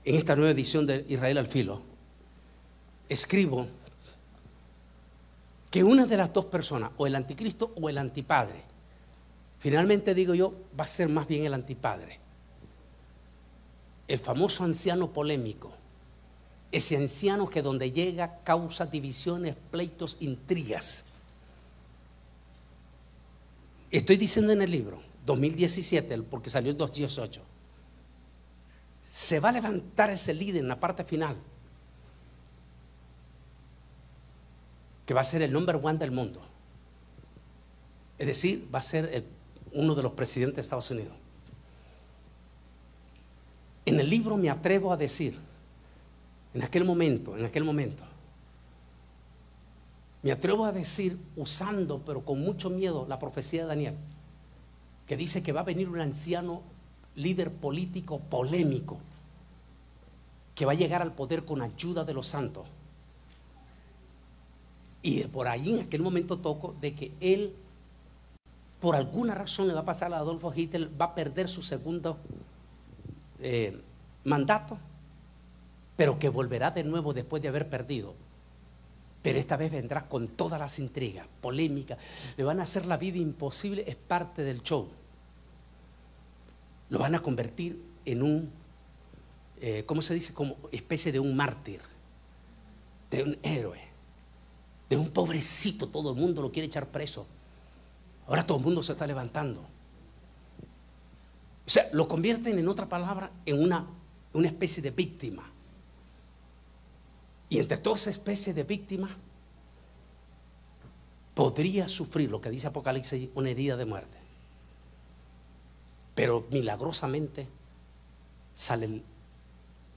[0.04, 1.82] en esta nueva edición de Israel al filo,
[3.08, 3.68] escribo
[5.76, 8.64] que una de las dos personas, o el anticristo o el antipadre,
[9.60, 12.18] finalmente digo yo, va a ser más bien el antipadre.
[14.08, 15.74] El famoso anciano polémico,
[16.72, 21.08] ese anciano que donde llega causa divisiones, pleitos, intrigas.
[23.92, 27.42] Estoy diciendo en el libro, 2017, porque salió el 2018,
[29.10, 31.36] se va a levantar ese líder en la parte final,
[35.06, 36.42] que va a ser el number one del mundo.
[38.18, 39.26] Es decir, va a ser
[39.74, 41.14] uno de los presidentes de Estados Unidos.
[43.86, 45.38] En el libro me atrevo a decir,
[46.54, 48.04] en aquel momento, en aquel momento,
[50.24, 53.96] me atrevo a decir, usando, pero con mucho miedo, la profecía de Daniel,
[55.06, 56.64] que dice que va a venir un anciano
[57.16, 58.98] líder político polémico,
[60.56, 62.66] que va a llegar al poder con ayuda de los santos.
[65.06, 67.54] Y por ahí en aquel momento toco de que él,
[68.82, 72.18] por alguna razón le va a pasar a Adolfo Hitler, va a perder su segundo
[73.40, 73.80] eh,
[74.24, 74.80] mandato,
[75.96, 78.16] pero que volverá de nuevo después de haber perdido
[79.22, 81.98] pero esta vez vendrá con todas las intrigas, polémicas.
[82.38, 84.88] Le van a hacer la vida imposible, es parte del show.
[86.92, 88.52] Lo van a convertir en un,
[89.62, 90.32] eh, ¿cómo se dice?
[90.36, 91.82] Como especie de un mártir,
[93.10, 93.80] de un héroe,
[94.90, 95.88] de un pobrecito.
[95.88, 97.28] Todo el mundo lo quiere echar preso.
[98.28, 99.62] Ahora todo el mundo se está levantando.
[101.66, 103.88] O sea, lo convierten en otra palabra en una,
[104.34, 105.52] una especie de víctima.
[107.50, 109.12] Y entre toda esa especie de víctimas,
[111.34, 114.18] podría sufrir lo que dice Apocalipsis, una herida de muerte.
[116.16, 117.48] Pero milagrosamente
[118.56, 119.04] sale,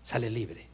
[0.02, 0.67] sale libre.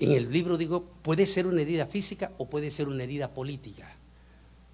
[0.00, 3.90] En el libro digo, puede ser una herida física o puede ser una herida política.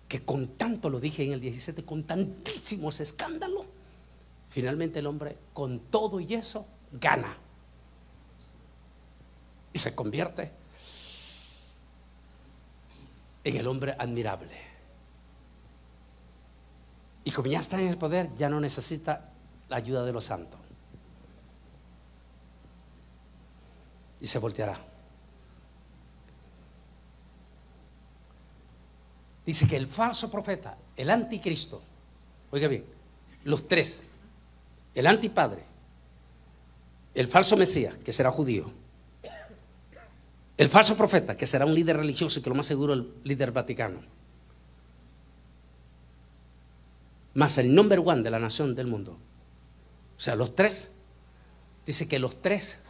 [0.08, 3.64] Que con tanto, lo dije en el 17, con tantísimos escándalos,
[4.50, 7.36] finalmente el hombre con todo y eso gana
[9.72, 10.52] y se convierte
[13.42, 14.56] en el hombre admirable.
[17.24, 19.30] Y como ya está en el poder, ya no necesita
[19.68, 20.60] la ayuda de los santos.
[24.20, 24.93] Y se volteará.
[29.44, 31.82] Dice que el falso profeta, el anticristo,
[32.50, 32.84] oiga bien,
[33.44, 34.04] los tres,
[34.94, 35.64] el antipadre,
[37.14, 38.70] el falso Mesías, que será judío,
[40.56, 43.50] el falso profeta, que será un líder religioso y que lo más seguro el líder
[43.50, 44.00] vaticano.
[47.34, 49.18] Más el number one de la nación del mundo.
[50.16, 50.98] O sea, los tres.
[51.84, 52.82] Dice que los tres,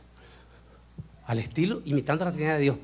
[1.27, 2.77] al estilo, imitando la Trinidad de Dios,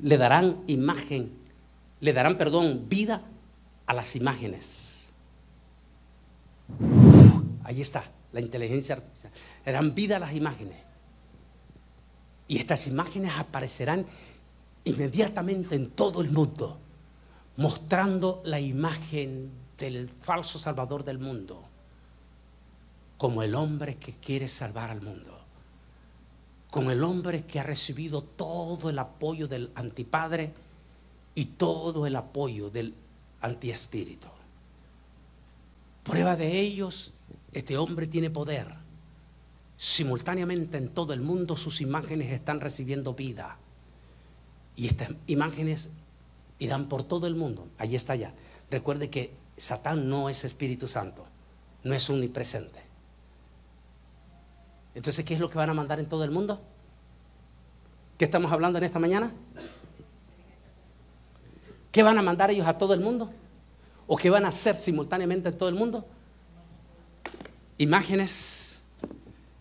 [0.00, 1.32] le darán imagen,
[2.04, 3.22] le darán, perdón, vida
[3.86, 5.14] a las imágenes.
[7.64, 9.32] Ahí está, la inteligencia artificial.
[9.64, 10.76] Le darán vida a las imágenes.
[12.46, 14.04] Y estas imágenes aparecerán
[14.84, 16.78] inmediatamente en todo el mundo,
[17.56, 21.64] mostrando la imagen del falso salvador del mundo
[23.16, 25.38] como el hombre que quiere salvar al mundo,
[26.70, 30.52] como el hombre que ha recibido todo el apoyo del antipadre
[31.34, 32.94] y todo el apoyo del
[33.40, 34.28] antiespíritu.
[36.02, 37.12] Prueba de ellos,
[37.52, 38.68] este hombre tiene poder.
[39.76, 43.56] Simultáneamente en todo el mundo sus imágenes están recibiendo vida.
[44.76, 45.92] Y estas imágenes
[46.58, 47.68] irán por todo el mundo.
[47.78, 48.34] Allí está ya.
[48.70, 51.26] Recuerde que Satán no es Espíritu Santo,
[51.84, 52.80] no es omnipresente.
[54.94, 56.60] Entonces, ¿qué es lo que van a mandar en todo el mundo?
[58.18, 59.32] ¿Qué estamos hablando en esta mañana?
[61.94, 63.30] ¿Qué van a mandar ellos a todo el mundo?
[64.08, 66.04] ¿O qué van a hacer simultáneamente en todo el mundo?
[67.78, 68.84] Imágenes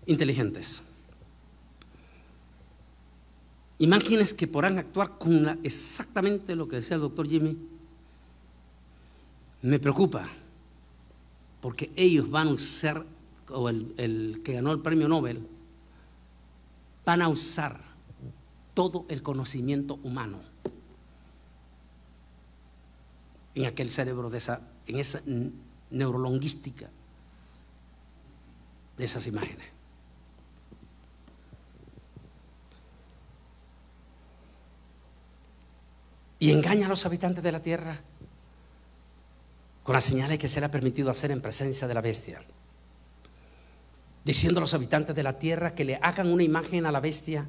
[0.07, 0.81] inteligentes.
[3.77, 7.55] Imágenes que podrán actuar con exactamente lo que decía el doctor Jimmy.
[9.61, 10.27] Me preocupa,
[11.61, 13.05] porque ellos van a usar,
[13.49, 15.47] o el, el que ganó el premio Nobel,
[17.05, 17.79] van a usar
[18.73, 20.52] todo el conocimiento humano
[23.55, 25.21] en aquel cerebro de esa, en esa
[25.91, 26.89] neurolingüística
[28.97, 29.67] de esas imágenes.
[36.39, 38.01] Y engaña a los habitantes de la tierra
[39.83, 42.41] con las señales que se le ha permitido hacer en presencia de la bestia.
[44.25, 47.47] Diciendo a los habitantes de la tierra que le hagan una imagen a la bestia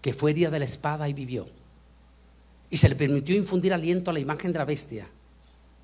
[0.00, 1.48] que fue herida de la espada y vivió.
[2.70, 5.06] Y se le permitió infundir aliento a la imagen de la bestia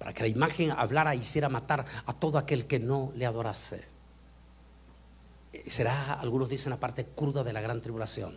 [0.03, 3.85] para que la imagen hablara y hiciera matar a todo aquel que no le adorase.
[5.69, 8.37] Será, algunos dicen, la parte cruda de la gran tribulación.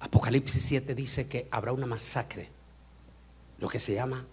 [0.00, 2.48] Apocalipsis 7 dice que habrá una masacre,
[3.60, 4.26] lo que se llama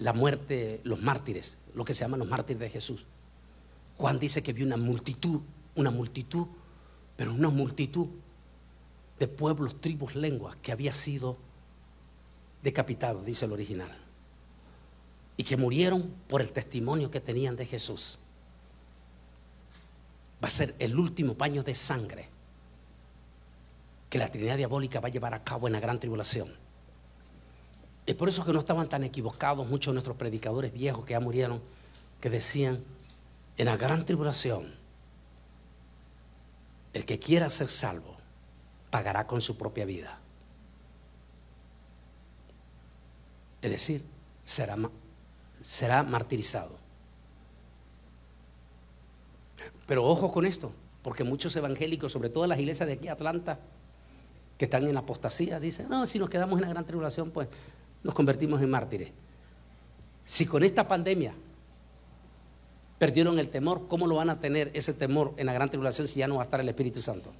[0.00, 3.06] la muerte, los mártires, lo que se llaman los mártires de Jesús.
[3.96, 5.40] Juan dice que vio una multitud,
[5.76, 6.48] una multitud,
[7.14, 8.08] pero una multitud
[9.20, 11.38] de pueblos, tribus, lenguas que había sido
[12.62, 13.90] decapitado, dice el original,
[15.36, 18.18] y que murieron por el testimonio que tenían de Jesús.
[20.42, 22.28] Va a ser el último paño de sangre
[24.08, 26.52] que la Trinidad Diabólica va a llevar a cabo en la gran tribulación.
[28.06, 31.20] Es por eso que no estaban tan equivocados muchos de nuestros predicadores viejos que ya
[31.20, 31.62] murieron,
[32.20, 32.82] que decían,
[33.56, 34.74] en la gran tribulación,
[36.92, 38.16] el que quiera ser salvo
[38.90, 40.19] pagará con su propia vida.
[43.62, 44.04] Es decir,
[44.44, 44.76] será,
[45.60, 46.78] será martirizado.
[49.86, 53.58] Pero ojo con esto, porque muchos evangélicos, sobre todo las iglesias de aquí, Atlanta,
[54.56, 57.48] que están en apostasía, dicen, no, si nos quedamos en la gran tribulación, pues
[58.02, 59.10] nos convertimos en mártires.
[60.24, 61.34] Si con esta pandemia
[62.98, 66.20] perdieron el temor, ¿cómo lo van a tener ese temor en la gran tribulación si
[66.20, 67.32] ya no va a estar el Espíritu Santo?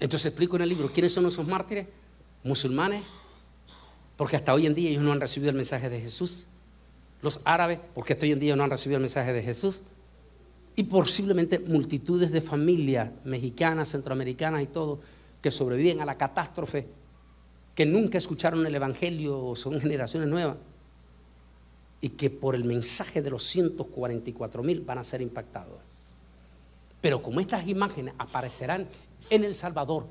[0.00, 1.86] Entonces explico en el libro quiénes son esos mártires
[2.42, 3.02] musulmanes,
[4.16, 6.46] porque hasta hoy en día ellos no han recibido el mensaje de Jesús.
[7.22, 9.82] Los árabes, porque hasta hoy en día no han recibido el mensaje de Jesús.
[10.76, 15.00] Y posiblemente multitudes de familias mexicanas, centroamericanas y todo,
[15.42, 16.86] que sobreviven a la catástrofe,
[17.74, 20.56] que nunca escucharon el Evangelio o son generaciones nuevas,
[22.00, 25.78] y que por el mensaje de los 144 mil van a ser impactados.
[27.00, 28.86] Pero como estas imágenes aparecerán
[29.28, 30.06] en El Salvador,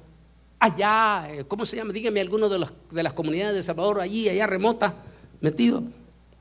[0.59, 1.93] allá, eh, ¿cómo se llama?
[1.93, 4.93] Dígame alguno de, de las comunidades de Salvador, allí, allá remota,
[5.41, 5.83] metido,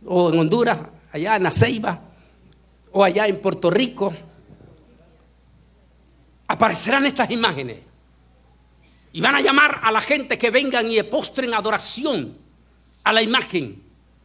[0.04, 0.78] o en Honduras,
[1.12, 2.00] allá en Aceiba,
[2.92, 4.12] o allá en Puerto Rico,
[6.48, 7.78] aparecerán estas imágenes.
[9.12, 12.36] Y van a llamar a la gente que vengan y postren adoración
[13.04, 13.82] a la imagen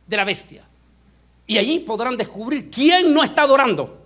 [0.07, 0.63] de la bestia.
[1.45, 4.01] Y allí podrán descubrir quién no está adorando.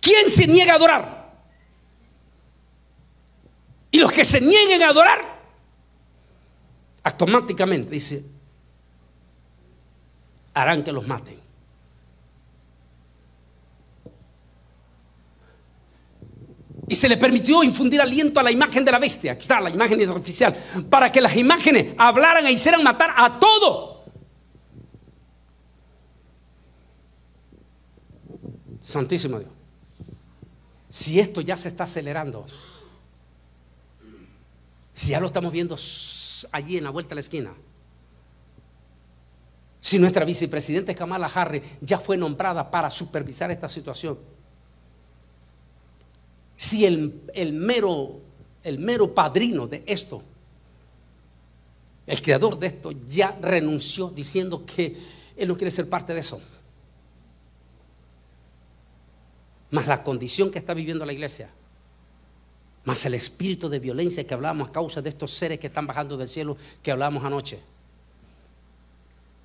[0.00, 1.19] ¿Quién se niega a adorar?
[3.90, 5.40] Y los que se nieguen a adorar,
[7.02, 8.24] automáticamente, dice,
[10.54, 11.40] harán que los maten.
[16.88, 19.70] Y se le permitió infundir aliento a la imagen de la bestia, aquí está la
[19.70, 20.56] imagen artificial,
[20.90, 24.04] para que las imágenes hablaran e hicieran matar a todo.
[28.80, 29.52] Santísimo Dios.
[30.88, 32.44] Si esto ya se está acelerando,
[35.00, 35.78] si ya lo estamos viendo
[36.52, 37.54] allí en la vuelta a la esquina.
[39.80, 44.18] Si nuestra vicepresidenta Kamala Harris ya fue nombrada para supervisar esta situación.
[46.54, 47.22] si el,
[47.54, 48.20] mero,
[48.62, 50.22] el mero padrino de esto,
[52.06, 54.94] el creador de esto, ya renunció diciendo que
[55.34, 56.42] él no quiere ser parte de eso?
[59.70, 61.48] Más la condición que está viviendo la iglesia,
[62.84, 66.16] más el espíritu de violencia que hablábamos a causa de estos seres que están bajando
[66.16, 67.60] del cielo que hablábamos anoche.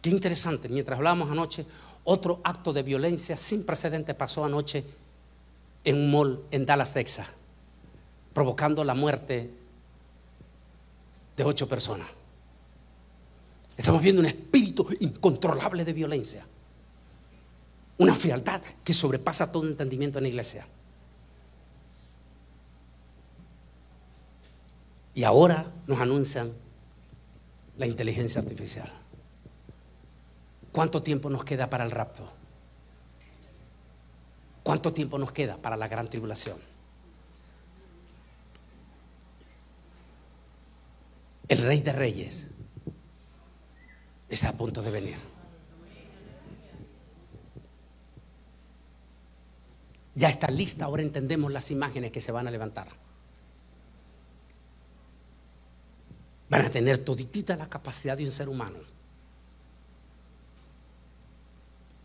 [0.01, 1.65] Qué interesante, mientras hablábamos anoche,
[2.03, 4.86] otro acto de violencia sin precedente pasó anoche
[5.83, 7.27] en un mall en Dallas, Texas,
[8.33, 9.49] provocando la muerte
[11.36, 12.07] de ocho personas.
[13.77, 16.45] Estamos viendo un espíritu incontrolable de violencia.
[17.97, 20.65] Una frialdad que sobrepasa todo entendimiento en la iglesia.
[25.16, 26.53] Y ahora nos anuncian
[27.78, 28.91] la inteligencia artificial.
[30.74, 32.30] ¿Cuánto tiempo nos queda para el rapto?
[34.61, 36.57] ¿Cuánto tiempo nos queda para la gran tribulación?
[41.47, 42.47] El rey de reyes
[44.28, 45.18] está a punto de venir.
[50.16, 53.04] Ya está lista, ahora entendemos las imágenes que se van a levantar.
[56.49, 58.79] Van a tener toditita la capacidad de un ser humano.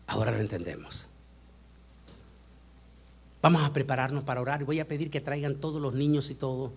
[0.07, 1.07] Ahora lo entendemos.
[3.41, 6.73] Vamos a prepararnos para orar voy a pedir que traigan todos los niños y todo.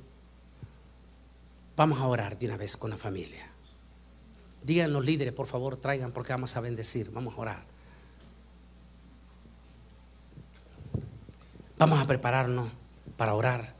[1.76, 3.50] Vamos a orar de una vez con la familia.
[4.62, 7.64] Digan los líderes, por favor, traigan porque vamos a bendecir, vamos a orar.
[11.76, 12.70] Vamos a prepararnos
[13.16, 13.74] para orar.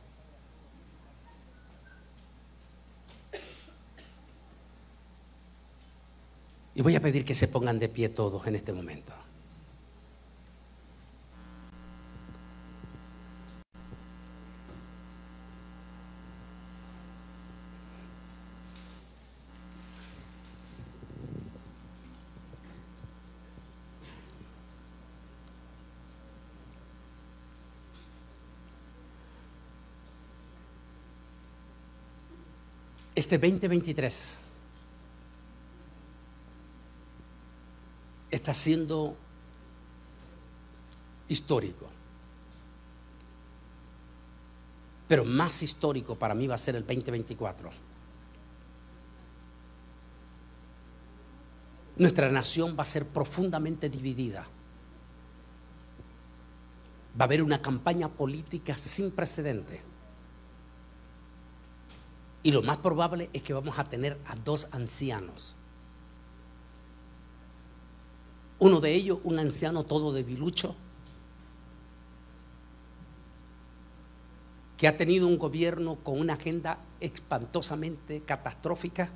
[6.77, 9.13] Y voy a pedir que se pongan de pie todos en este momento.
[33.15, 34.44] Este 2023
[38.45, 39.17] está siendo
[41.27, 41.89] histórico.
[45.07, 47.71] Pero más histórico para mí va a ser el 2024.
[51.97, 54.43] Nuestra nación va a ser profundamente dividida.
[57.19, 59.81] Va a haber una campaña política sin precedente.
[62.43, 65.55] Y lo más probable es que vamos a tener a dos ancianos.
[68.59, 70.75] Uno de ellos, un anciano todo debilucho,
[74.77, 79.09] que ha tenido un gobierno con una agenda espantosamente catastrófica,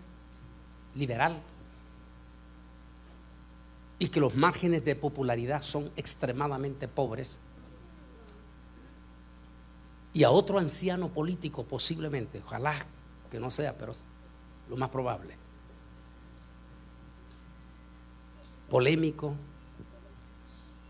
[0.96, 1.38] liberal,
[4.00, 7.42] y que los márgenes de popularidad son extremadamente pobres.
[10.14, 12.74] Y a otro anciano político posiblemente, ojalá
[13.30, 13.92] que no sea, pero
[14.70, 15.49] lo más probable.
[18.70, 19.36] Polémico,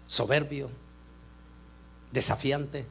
[0.06, 0.70] soberbio,
[2.12, 2.86] desafiante.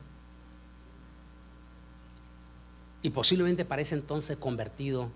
[3.03, 5.11] Y posiblemente parece entonces convertido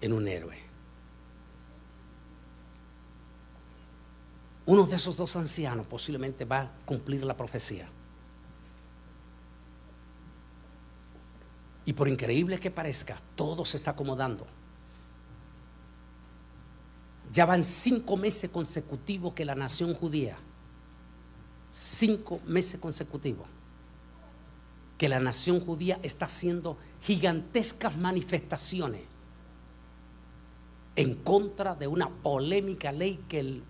[0.00, 0.58] en un héroe.
[4.66, 7.86] Uno de esos dos ancianos posiblemente va a cumplir la profecía.
[11.84, 14.46] Y por increíble que parezca, todo se está acomodando.
[17.34, 20.36] Ya van cinco meses consecutivos que la nación judía,
[21.68, 23.48] cinco meses consecutivos,
[24.96, 29.00] que la nación judía está haciendo gigantescas manifestaciones
[30.94, 33.64] en contra de una polémica ley que el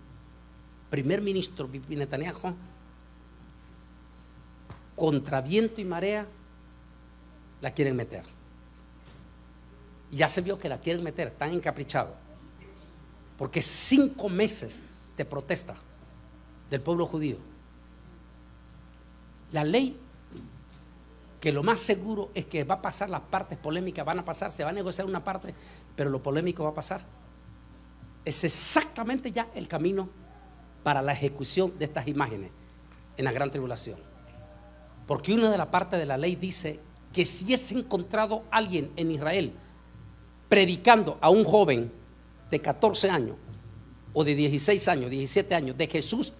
[0.91, 2.53] primer ministro Netanyahu,
[4.95, 6.27] contra viento y marea,
[7.61, 8.25] la quieren meter.
[10.11, 12.24] Ya se vio que la quieren meter, están encaprichados.
[13.37, 14.83] Porque cinco meses
[15.17, 15.75] de protesta
[16.69, 17.37] del pueblo judío.
[19.51, 19.97] La ley,
[21.39, 24.51] que lo más seguro es que va a pasar las partes polémicas, van a pasar,
[24.51, 25.53] se va a negociar una parte,
[25.95, 27.01] pero lo polémico va a pasar.
[28.23, 30.09] Es exactamente ya el camino
[30.83, 32.51] para la ejecución de estas imágenes
[33.17, 33.99] en la gran tribulación.
[35.07, 36.79] Porque una de las partes de la ley dice
[37.13, 39.53] que si es encontrado alguien en Israel
[40.49, 41.91] predicando a un joven
[42.49, 43.35] de 14 años
[44.13, 46.33] o de 16 años, 17 años de Jesús,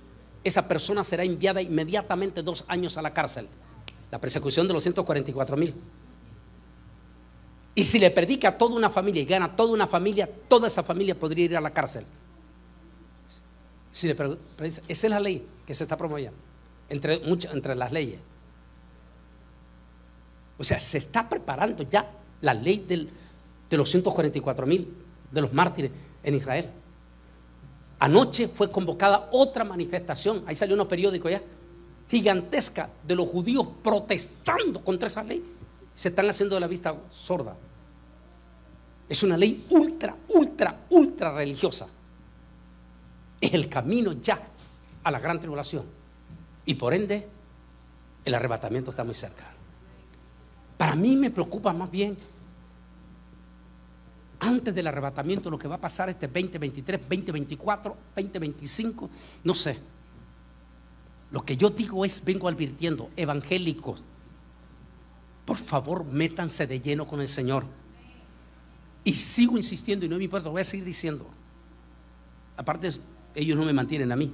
[0.44, 3.48] esa persona será enviada inmediatamente dos años a la cárcel.
[4.12, 5.74] La persecución de los 144 mil.
[7.74, 10.84] Y si le predica a toda una familia y gana toda una familia, toda esa
[10.84, 12.06] familia podría ir a la cárcel.
[13.92, 14.16] Si le
[14.60, 16.38] esa es la ley que se está promoviendo
[16.90, 18.20] entre, muchas, entre las leyes.
[20.58, 22.10] O sea, se está preparando ya
[22.42, 25.05] la ley de los 144 mil
[25.36, 25.92] de los mártires
[26.24, 26.70] en Israel.
[28.00, 31.42] Anoche fue convocada otra manifestación, ahí salió unos periódicos ya,
[32.10, 35.44] gigantesca de los judíos protestando contra esa ley.
[35.94, 37.56] Se están haciendo de la vista sorda.
[39.08, 41.88] Es una ley ultra, ultra, ultra religiosa.
[43.40, 44.40] Es el camino ya
[45.04, 45.84] a la gran tribulación.
[46.66, 47.28] Y por ende,
[48.24, 49.46] el arrebatamiento está muy cerca.
[50.78, 52.18] Para mí me preocupa más bien
[54.46, 59.10] antes del arrebatamiento lo que va a pasar este 2023, 2024, 2025,
[59.44, 59.78] no sé.
[61.32, 64.02] Lo que yo digo es, vengo advirtiendo, evangélicos,
[65.46, 67.66] por favor métanse de lleno con el Señor.
[69.04, 71.28] Y sigo insistiendo y no me importa, voy a seguir diciendo.
[72.58, 72.90] Aparte,
[73.36, 74.32] ellos no me mantienen a mí,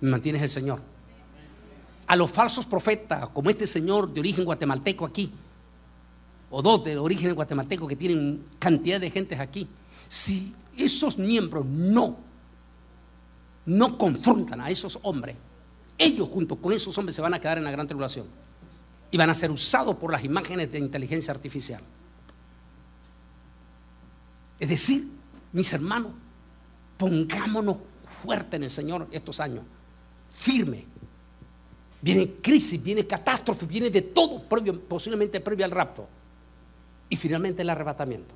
[0.00, 0.80] me mantiene el Señor.
[2.06, 5.32] A los falsos profetas, como este señor de origen guatemalteco aquí,
[6.50, 9.68] o dos de origen guatemalteco que tienen cantidad de gentes aquí,
[10.08, 12.16] si esos miembros no,
[13.66, 15.36] no confrontan a esos hombres,
[15.96, 18.26] ellos junto con esos hombres se van a quedar en la gran tribulación
[19.12, 21.82] y van a ser usados por las imágenes de inteligencia artificial.
[24.58, 25.08] Es decir,
[25.52, 26.12] mis hermanos,
[26.98, 27.78] pongámonos
[28.22, 29.64] fuerte en el Señor estos años,
[30.30, 30.84] firme.
[32.02, 34.42] Viene crisis, viene catástrofe, viene de todo,
[34.88, 36.08] posiblemente previo al rapto
[37.10, 38.34] y finalmente el arrebatamiento.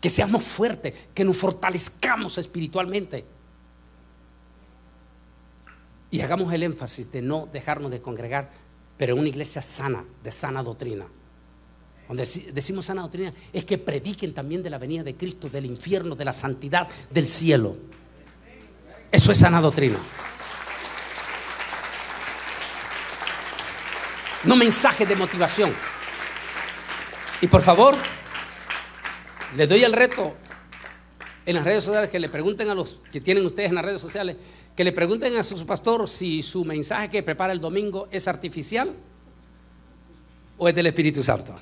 [0.00, 3.24] Que seamos fuertes, que nos fortalezcamos espiritualmente.
[6.10, 8.50] Y hagamos el énfasis de no dejarnos de congregar,
[8.96, 11.06] pero en una iglesia sana, de sana doctrina.
[12.06, 16.16] Cuando decimos sana doctrina, es que prediquen también de la venida de Cristo, del infierno,
[16.16, 17.76] de la santidad, del cielo.
[19.10, 19.98] Eso es sana doctrina.
[24.44, 25.72] No mensaje de motivación.
[27.42, 27.96] Y por favor,
[29.56, 30.32] les doy el reto
[31.44, 34.00] en las redes sociales que le pregunten a los que tienen ustedes en las redes
[34.00, 34.36] sociales,
[34.76, 38.94] que le pregunten a su pastor si su mensaje que prepara el domingo es artificial
[40.56, 41.56] o es del Espíritu Santo.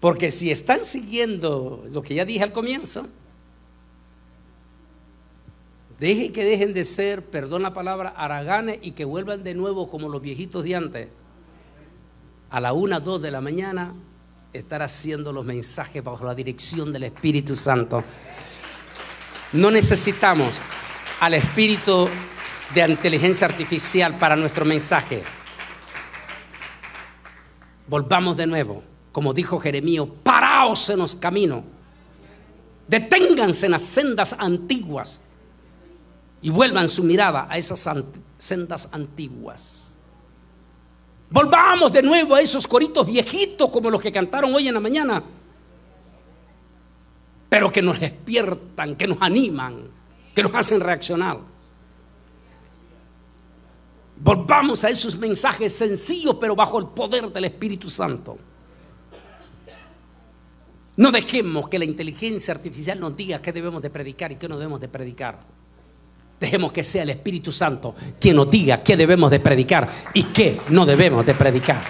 [0.00, 3.06] Porque si están siguiendo lo que ya dije al comienzo,
[6.00, 10.08] dejen que dejen de ser, perdón la palabra, araganes y que vuelvan de nuevo como
[10.08, 11.21] los viejitos de antes
[12.52, 13.94] a la una, dos de la mañana,
[14.52, 18.04] estar haciendo los mensajes bajo la dirección del Espíritu Santo.
[19.54, 20.60] No necesitamos
[21.20, 22.10] al espíritu
[22.74, 25.22] de inteligencia artificial para nuestro mensaje.
[27.86, 28.82] Volvamos de nuevo,
[29.12, 31.64] como dijo Jeremías, paraos en los caminos,
[32.86, 35.22] deténganse en las sendas antiguas
[36.42, 37.88] y vuelvan su mirada a esas
[38.36, 39.96] sendas antiguas.
[41.32, 45.22] Volvamos de nuevo a esos coritos viejitos como los que cantaron hoy en la mañana.
[47.48, 49.88] Pero que nos despiertan, que nos animan,
[50.34, 51.38] que nos hacen reaccionar.
[54.16, 58.36] Volvamos a esos mensajes sencillos, pero bajo el poder del Espíritu Santo.
[60.96, 64.58] No dejemos que la inteligencia artificial nos diga qué debemos de predicar y qué no
[64.58, 65.40] debemos de predicar.
[66.42, 70.60] Dejemos que sea el Espíritu Santo quien nos diga qué debemos de predicar y qué
[70.70, 71.80] no debemos de predicar.